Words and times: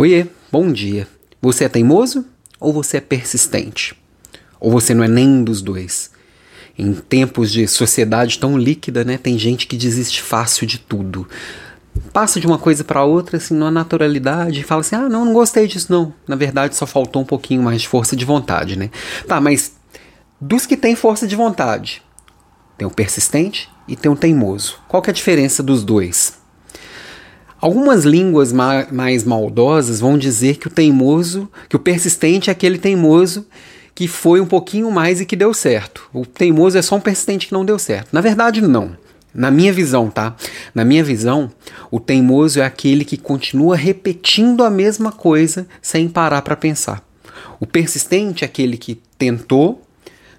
Oiê, 0.00 0.26
bom 0.50 0.72
dia. 0.72 1.06
Você 1.42 1.64
é 1.64 1.68
teimoso 1.68 2.24
ou 2.58 2.72
você 2.72 2.96
é 2.96 3.00
persistente? 3.02 3.94
Ou 4.58 4.70
você 4.70 4.94
não 4.94 5.04
é 5.04 5.08
nem 5.08 5.44
dos 5.44 5.60
dois? 5.60 6.10
Em 6.78 6.94
tempos 6.94 7.52
de 7.52 7.68
sociedade 7.68 8.38
tão 8.38 8.56
líquida, 8.56 9.04
né, 9.04 9.18
tem 9.18 9.38
gente 9.38 9.66
que 9.66 9.76
desiste 9.76 10.22
fácil 10.22 10.66
de 10.66 10.78
tudo. 10.78 11.28
Passa 12.14 12.40
de 12.40 12.46
uma 12.46 12.56
coisa 12.56 12.82
para 12.82 13.04
outra, 13.04 13.36
assim, 13.36 13.52
numa 13.52 13.70
naturalidade, 13.70 14.60
e 14.60 14.62
fala 14.62 14.80
assim: 14.80 14.96
ah, 14.96 15.06
não, 15.06 15.26
não 15.26 15.34
gostei 15.34 15.66
disso, 15.66 15.92
não. 15.92 16.14
Na 16.26 16.34
verdade, 16.34 16.74
só 16.74 16.86
faltou 16.86 17.20
um 17.20 17.26
pouquinho 17.26 17.62
mais 17.62 17.82
de 17.82 17.88
força 17.88 18.16
de 18.16 18.24
vontade, 18.24 18.78
né? 18.78 18.88
Tá, 19.28 19.38
mas 19.38 19.74
dos 20.40 20.64
que 20.64 20.78
têm 20.78 20.96
força 20.96 21.26
de 21.26 21.36
vontade, 21.36 22.02
tem 22.78 22.88
o 22.88 22.90
persistente 22.90 23.68
e 23.86 23.94
tem 23.94 24.10
o 24.10 24.16
teimoso. 24.16 24.78
Qual 24.88 25.02
que 25.02 25.10
é 25.10 25.12
a 25.12 25.14
diferença 25.14 25.62
dos 25.62 25.84
dois? 25.84 26.39
Algumas 27.60 28.04
línguas 28.04 28.52
ma 28.52 28.86
mais 28.90 29.22
maldosas 29.22 30.00
vão 30.00 30.16
dizer 30.16 30.56
que 30.56 30.66
o 30.66 30.70
teimoso, 30.70 31.48
que 31.68 31.76
o 31.76 31.80
persistente 31.80 32.48
é 32.48 32.52
aquele 32.52 32.78
teimoso 32.78 33.46
que 33.94 34.08
foi 34.08 34.40
um 34.40 34.46
pouquinho 34.46 34.90
mais 34.90 35.20
e 35.20 35.26
que 35.26 35.36
deu 35.36 35.52
certo. 35.52 36.08
O 36.10 36.24
teimoso 36.24 36.78
é 36.78 36.82
só 36.82 36.96
um 36.96 37.00
persistente 37.00 37.46
que 37.46 37.52
não 37.52 37.64
deu 37.64 37.78
certo. 37.78 38.08
Na 38.12 38.22
verdade, 38.22 38.62
não. 38.62 38.96
Na 39.34 39.50
minha 39.50 39.74
visão, 39.74 40.08
tá? 40.08 40.34
Na 40.74 40.86
minha 40.86 41.04
visão, 41.04 41.50
o 41.90 42.00
teimoso 42.00 42.60
é 42.60 42.64
aquele 42.64 43.04
que 43.04 43.18
continua 43.18 43.76
repetindo 43.76 44.64
a 44.64 44.70
mesma 44.70 45.12
coisa 45.12 45.66
sem 45.82 46.08
parar 46.08 46.40
para 46.40 46.56
pensar. 46.56 47.04
O 47.60 47.66
persistente 47.66 48.42
é 48.42 48.46
aquele 48.46 48.78
que 48.78 48.98
tentou, 49.18 49.82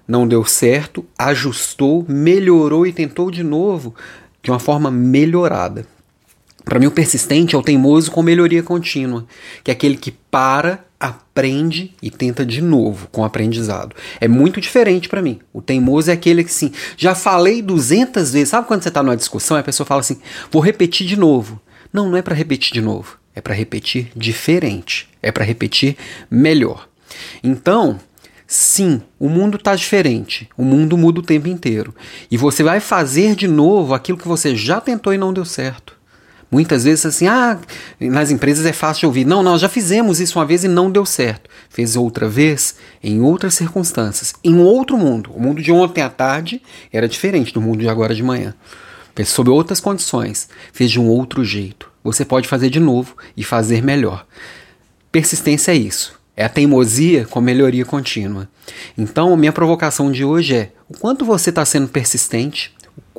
não 0.08 0.26
deu 0.26 0.44
certo, 0.44 1.04
ajustou, 1.16 2.04
melhorou 2.08 2.84
e 2.84 2.92
tentou 2.92 3.30
de 3.30 3.44
novo 3.44 3.94
de 4.42 4.50
uma 4.50 4.58
forma 4.58 4.90
melhorada. 4.90 5.86
Para 6.64 6.78
mim, 6.78 6.86
o 6.86 6.90
persistente 6.90 7.54
é 7.54 7.58
o 7.58 7.62
teimoso 7.62 8.10
com 8.10 8.22
melhoria 8.22 8.62
contínua, 8.62 9.26
que 9.64 9.70
é 9.70 9.74
aquele 9.74 9.96
que 9.96 10.12
para, 10.12 10.84
aprende 10.98 11.92
e 12.00 12.10
tenta 12.10 12.46
de 12.46 12.62
novo 12.62 13.08
com 13.10 13.22
o 13.22 13.24
aprendizado. 13.24 13.96
É 14.20 14.28
muito 14.28 14.60
diferente 14.60 15.08
para 15.08 15.20
mim. 15.20 15.40
O 15.52 15.60
teimoso 15.60 16.10
é 16.10 16.14
aquele 16.14 16.44
que, 16.44 16.50
assim, 16.50 16.72
já 16.96 17.14
falei 17.14 17.60
200 17.60 18.32
vezes. 18.32 18.50
Sabe 18.50 18.68
quando 18.68 18.82
você 18.82 18.88
está 18.88 19.02
numa 19.02 19.16
discussão 19.16 19.56
e 19.56 19.60
a 19.60 19.64
pessoa 19.64 19.84
fala 19.84 20.00
assim, 20.00 20.20
vou 20.50 20.62
repetir 20.62 21.06
de 21.06 21.16
novo? 21.16 21.60
Não, 21.92 22.08
não 22.08 22.16
é 22.16 22.22
para 22.22 22.36
repetir 22.36 22.72
de 22.72 22.80
novo. 22.80 23.18
É 23.34 23.40
para 23.40 23.54
repetir 23.54 24.12
diferente. 24.14 25.08
É 25.20 25.32
para 25.32 25.44
repetir 25.44 25.96
melhor. 26.30 26.88
Então, 27.42 27.98
sim, 28.46 29.02
o 29.18 29.28
mundo 29.28 29.56
está 29.56 29.74
diferente. 29.74 30.48
O 30.56 30.64
mundo 30.64 30.96
muda 30.96 31.18
o 31.18 31.24
tempo 31.24 31.48
inteiro. 31.48 31.92
E 32.30 32.36
você 32.36 32.62
vai 32.62 32.78
fazer 32.78 33.34
de 33.34 33.48
novo 33.48 33.92
aquilo 33.92 34.18
que 34.18 34.28
você 34.28 34.54
já 34.54 34.80
tentou 34.80 35.12
e 35.12 35.18
não 35.18 35.32
deu 35.32 35.44
certo. 35.44 36.00
Muitas 36.52 36.84
vezes 36.84 37.06
assim, 37.06 37.26
ah, 37.26 37.58
nas 37.98 38.30
empresas 38.30 38.66
é 38.66 38.74
fácil 38.74 39.00
de 39.00 39.06
ouvir. 39.06 39.24
Não, 39.24 39.42
nós 39.42 39.62
já 39.62 39.70
fizemos 39.70 40.20
isso 40.20 40.38
uma 40.38 40.44
vez 40.44 40.62
e 40.62 40.68
não 40.68 40.90
deu 40.90 41.06
certo. 41.06 41.48
Fez 41.70 41.96
outra 41.96 42.28
vez, 42.28 42.74
em 43.02 43.22
outras 43.22 43.54
circunstâncias, 43.54 44.34
em 44.44 44.58
outro 44.58 44.98
mundo. 44.98 45.30
O 45.34 45.40
mundo 45.40 45.62
de 45.62 45.72
ontem 45.72 46.02
à 46.02 46.10
tarde 46.10 46.60
era 46.92 47.08
diferente 47.08 47.54
do 47.54 47.60
mundo 47.62 47.80
de 47.80 47.88
agora 47.88 48.14
de 48.14 48.22
manhã. 48.22 48.54
Fez 49.16 49.30
sob 49.30 49.48
outras 49.48 49.80
condições, 49.80 50.46
fez 50.74 50.90
de 50.90 51.00
um 51.00 51.08
outro 51.08 51.42
jeito. 51.42 51.90
Você 52.04 52.22
pode 52.22 52.46
fazer 52.46 52.68
de 52.68 52.78
novo 52.78 53.16
e 53.34 53.42
fazer 53.42 53.82
melhor. 53.82 54.26
Persistência 55.10 55.72
é 55.72 55.76
isso. 55.76 56.20
É 56.36 56.44
a 56.44 56.50
teimosia 56.50 57.24
com 57.24 57.40
melhoria 57.40 57.86
contínua. 57.86 58.46
Então, 58.98 59.34
minha 59.38 59.52
provocação 59.52 60.12
de 60.12 60.22
hoje 60.22 60.54
é: 60.54 60.72
o 60.86 60.98
quanto 60.98 61.24
você 61.24 61.48
está 61.48 61.64
sendo 61.64 61.88
persistente 61.88 62.74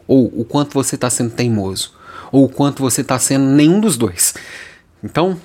ou 0.07 0.25
o 0.39 0.45
quanto 0.45 0.75
você 0.75 0.93
está 0.93 1.09
sendo 1.09 1.31
teimoso? 1.31 2.02
Ou 2.33 2.45
o 2.45 2.49
quanto 2.49 2.81
você 2.81 3.01
está 3.01 3.19
sendo 3.19 3.45
nenhum 3.45 3.79
dos 3.79 3.95
dois. 3.95 4.33
Então, 5.03 5.39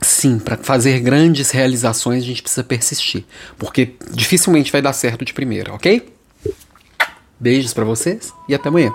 sim, 0.00 0.40
para 0.40 0.56
fazer 0.56 0.98
grandes 0.98 1.52
realizações 1.52 2.24
a 2.24 2.26
gente 2.26 2.42
precisa 2.42 2.64
persistir, 2.64 3.24
porque 3.56 3.94
dificilmente 4.10 4.72
vai 4.72 4.82
dar 4.82 4.92
certo 4.92 5.24
de 5.24 5.32
primeira, 5.32 5.72
ok? 5.72 6.12
Beijos 7.38 7.72
para 7.72 7.84
vocês 7.84 8.34
e 8.48 8.54
até 8.54 8.68
amanhã. 8.68 8.92